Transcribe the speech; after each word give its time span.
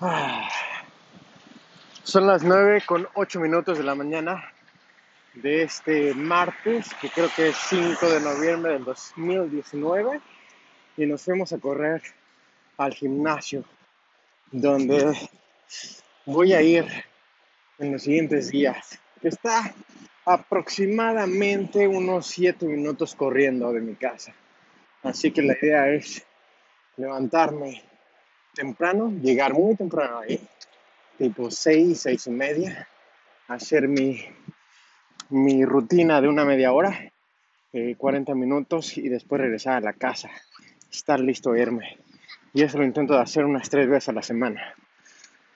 Ah. 0.00 0.48
Son 2.04 2.26
las 2.28 2.44
9 2.44 2.84
con 2.86 3.08
8 3.14 3.40
minutos 3.40 3.78
de 3.78 3.84
la 3.84 3.96
mañana 3.96 4.52
de 5.34 5.64
este 5.64 6.14
martes, 6.14 6.94
que 7.00 7.10
creo 7.10 7.28
que 7.34 7.48
es 7.48 7.56
5 7.68 8.08
de 8.08 8.20
noviembre 8.20 8.74
del 8.74 8.84
2019, 8.84 10.20
y 10.96 11.06
nos 11.06 11.24
fuimos 11.24 11.52
a 11.52 11.58
correr 11.58 12.00
al 12.76 12.94
gimnasio, 12.94 13.64
donde 14.52 15.12
voy 16.26 16.52
a 16.52 16.62
ir 16.62 16.86
en 17.80 17.92
los 17.92 18.02
siguientes 18.02 18.50
días, 18.50 19.00
que 19.20 19.28
está 19.28 19.74
aproximadamente 20.24 21.88
unos 21.88 22.28
7 22.28 22.66
minutos 22.66 23.16
corriendo 23.16 23.72
de 23.72 23.80
mi 23.80 23.96
casa. 23.96 24.32
Así 25.02 25.32
que 25.32 25.42
la 25.42 25.56
idea 25.60 25.88
es 25.88 26.24
levantarme 26.96 27.82
temprano, 28.54 29.12
llegar 29.22 29.54
muy 29.54 29.76
temprano 29.76 30.18
ahí, 30.18 30.40
tipo 31.16 31.50
6, 31.50 32.00
6 32.00 32.26
y 32.26 32.30
media, 32.30 32.88
hacer 33.48 33.88
mi, 33.88 34.20
mi 35.30 35.64
rutina 35.64 36.20
de 36.20 36.28
una 36.28 36.44
media 36.44 36.72
hora, 36.72 37.12
40 37.96 38.32
eh, 38.32 38.34
minutos 38.34 38.96
y 38.96 39.08
después 39.08 39.40
regresar 39.40 39.74
a 39.74 39.80
la 39.80 39.92
casa, 39.92 40.30
estar 40.90 41.20
listo 41.20 41.52
a 41.52 41.58
irme. 41.58 41.98
Y 42.54 42.62
eso 42.62 42.78
lo 42.78 42.84
intento 42.84 43.14
de 43.14 43.20
hacer 43.20 43.44
unas 43.44 43.68
tres 43.68 43.88
veces 43.88 44.08
a 44.08 44.12
la 44.12 44.22
semana. 44.22 44.74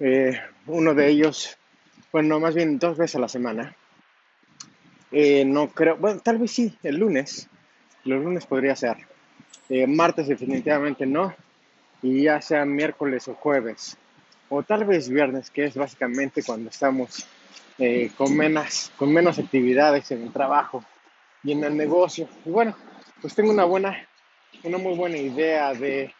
Eh, 0.00 0.38
uno 0.66 0.94
de 0.94 1.08
ellos, 1.08 1.56
bueno, 2.12 2.40
más 2.40 2.54
bien 2.54 2.78
dos 2.78 2.98
veces 2.98 3.16
a 3.16 3.20
la 3.20 3.28
semana. 3.28 3.74
Eh, 5.10 5.44
no 5.44 5.68
creo, 5.68 5.96
bueno, 5.96 6.20
tal 6.20 6.38
vez 6.38 6.50
sí, 6.50 6.76
el 6.82 6.96
lunes. 6.96 7.48
Los 8.04 8.22
lunes 8.22 8.44
podría 8.46 8.76
ser. 8.76 8.98
martes 9.88 10.28
definitivamente 10.28 11.06
no 11.06 11.34
y 12.04 12.24
ya 12.24 12.42
sea 12.42 12.66
miércoles 12.66 13.26
o 13.28 13.34
jueves, 13.34 13.96
o 14.50 14.62
tal 14.62 14.84
vez 14.84 15.08
viernes, 15.08 15.50
que 15.50 15.64
es 15.64 15.74
básicamente 15.74 16.42
cuando 16.42 16.68
estamos 16.68 17.26
eh, 17.78 18.10
con, 18.14 18.36
menos, 18.36 18.92
con 18.98 19.10
menos 19.10 19.38
actividades 19.38 20.10
en 20.10 20.22
el 20.24 20.30
trabajo 20.30 20.84
y 21.42 21.52
en 21.52 21.64
el 21.64 21.74
negocio. 21.74 22.28
Y 22.44 22.50
bueno, 22.50 22.76
pues 23.22 23.34
tengo 23.34 23.50
una 23.50 23.64
buena, 23.64 24.06
una 24.64 24.76
muy 24.76 24.94
buena 24.94 25.16
idea 25.16 25.72
de 25.72 26.12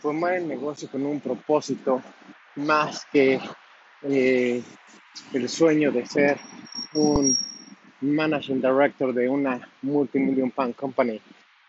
formar 0.00 0.34
el 0.34 0.46
negocio 0.46 0.90
con 0.90 1.06
un 1.06 1.18
propósito 1.18 2.02
más 2.56 3.06
que 3.10 3.40
eh, 4.02 4.62
el 5.32 5.48
sueño 5.48 5.90
de 5.92 6.04
ser 6.04 6.36
un 6.92 7.34
managing 8.02 8.60
director 8.60 9.14
de 9.14 9.30
una 9.30 9.66
multimillion 9.80 10.50
pound 10.50 10.74
company. 10.74 11.22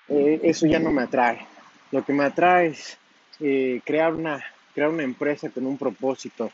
Eh, 0.10 0.42
eso 0.44 0.68
ya 0.68 0.80
no 0.80 0.92
me 0.92 1.04
atrae. 1.04 1.48
Lo 1.92 2.04
que 2.04 2.12
me 2.12 2.26
atrae 2.26 2.68
es 2.68 2.98
eh, 3.46 3.82
crear, 3.84 4.14
una, 4.14 4.42
crear 4.74 4.90
una 4.90 5.04
empresa 5.04 5.50
con 5.50 5.66
un 5.66 5.78
propósito 5.78 6.50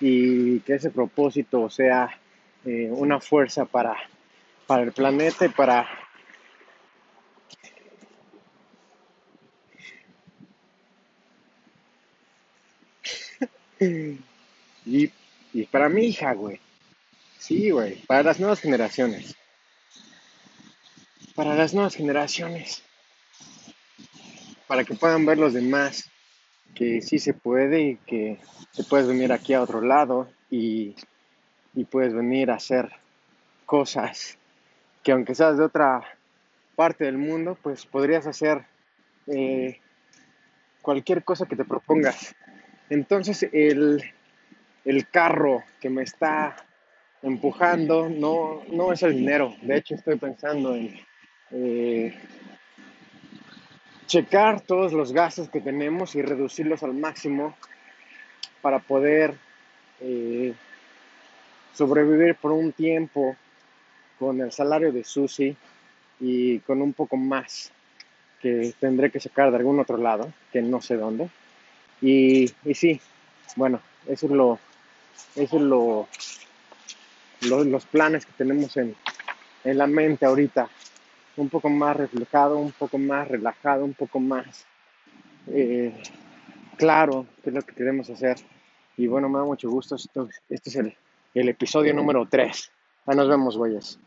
y 0.00 0.60
que 0.60 0.74
ese 0.74 0.90
propósito 0.90 1.68
sea 1.68 2.16
eh, 2.64 2.88
una 2.92 3.18
fuerza 3.18 3.64
para, 3.64 3.96
para 4.68 4.84
el 4.84 4.92
planeta 4.92 5.46
y 5.46 5.48
para 5.48 5.88
y, 14.86 15.10
y, 15.52 15.62
para 15.64 15.88
mi 15.88 16.04
hija, 16.06 16.34
güey. 16.34 16.60
Sí, 17.38 17.70
güey. 17.70 17.96
Para 18.06 18.22
las 18.22 18.38
nuevas 18.38 18.60
generaciones. 18.60 19.34
Para 21.34 21.56
las 21.56 21.74
nuevas 21.74 21.96
generaciones. 21.96 22.82
Para 24.68 24.84
que 24.84 24.94
puedan 24.94 25.26
ver 25.26 25.38
los 25.38 25.52
demás 25.52 26.08
que 26.74 27.02
sí 27.02 27.18
se 27.18 27.34
puede 27.34 27.80
y 27.80 27.96
que 27.96 28.38
te 28.74 28.84
puedes 28.84 29.06
venir 29.06 29.32
aquí 29.32 29.54
a 29.54 29.62
otro 29.62 29.80
lado 29.80 30.28
y, 30.50 30.94
puedes 31.90 32.12
venir 32.12 32.50
a 32.50 32.56
hacer 32.56 32.90
cosas 33.64 34.36
que 35.04 35.12
aunque 35.12 35.36
seas 35.36 35.56
de 35.56 35.64
otra 35.64 36.02
parte 36.74 37.04
del 37.04 37.18
mundo, 37.18 37.56
pues 37.62 37.86
podrías 37.86 38.26
hacer 38.26 38.64
eh, 39.28 39.78
cualquier 40.82 41.22
cosa 41.22 41.46
que 41.46 41.54
te 41.54 41.64
propongas. 41.64 42.34
Entonces 42.90 43.48
el, 43.52 44.02
carro 45.12 45.62
que 45.80 45.88
me 45.88 46.02
está 46.02 46.56
empujando 47.22 48.08
no, 48.08 48.62
no 48.72 48.92
es 48.92 49.02
el 49.04 49.14
dinero. 49.14 49.54
De 49.62 49.76
hecho 49.76 49.94
estoy 49.94 50.16
pensando 50.16 50.74
en 50.74 50.98
eh, 51.52 52.14
checar 54.08 54.62
todos 54.62 54.94
los 54.94 55.12
gastos 55.12 55.50
que 55.50 55.60
tenemos 55.60 56.16
y 56.16 56.22
reducirlos 56.22 56.82
al 56.82 56.94
máximo 56.94 57.54
para 58.62 58.78
poder 58.78 59.34
eh, 60.00 60.54
sobrevivir 61.74 62.34
por 62.34 62.52
un 62.52 62.72
tiempo 62.72 63.36
con 64.18 64.40
el 64.40 64.50
salario 64.50 64.92
de 64.92 65.04
Susi 65.04 65.54
y 66.20 66.58
con 66.60 66.80
un 66.80 66.94
poco 66.94 67.16
más 67.16 67.70
que 68.40 68.72
tendré 68.80 69.10
que 69.10 69.20
sacar 69.20 69.50
de 69.50 69.58
algún 69.58 69.78
otro 69.78 69.98
lado, 69.98 70.32
que 70.52 70.62
no 70.62 70.80
sé 70.80 70.96
dónde. 70.96 71.28
Y, 72.00 72.50
sí, 72.74 73.00
bueno, 73.56 73.80
eso 74.06 74.26
es 74.26 74.32
lo, 74.32 74.58
eso 75.36 75.56
es 75.56 75.62
lo, 75.62 76.08
los 77.42 77.86
planes 77.86 78.24
que 78.24 78.32
tenemos 78.32 78.76
en, 78.78 78.96
en 79.64 79.78
la 79.78 79.86
mente 79.86 80.24
ahorita 80.24 80.70
un 81.38 81.48
poco 81.48 81.68
más 81.70 81.96
reflejado, 81.96 82.58
un 82.58 82.72
poco 82.72 82.98
más 82.98 83.28
relajado, 83.28 83.84
un 83.84 83.94
poco 83.94 84.20
más 84.20 84.66
eh, 85.46 85.94
claro 86.76 87.26
qué 87.42 87.50
es 87.50 87.54
lo 87.54 87.62
que 87.62 87.74
queremos 87.74 88.10
hacer. 88.10 88.36
Y 88.96 89.06
bueno, 89.06 89.28
me 89.28 89.38
da 89.38 89.44
mucho 89.44 89.70
gusto. 89.70 89.94
Esto, 89.94 90.28
este 90.48 90.70
es 90.70 90.76
el, 90.76 90.96
el 91.34 91.48
episodio 91.48 91.94
número 91.94 92.26
3. 92.28 92.70
Ahí 93.06 93.16
nos 93.16 93.28
vemos, 93.28 93.56
güeyes. 93.56 93.98